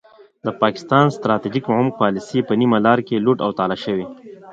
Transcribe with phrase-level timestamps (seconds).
[0.45, 4.05] د پاکستان ستراتیژیک عمق پالیسي په نیمه لار کې لوټ او تالا شوې.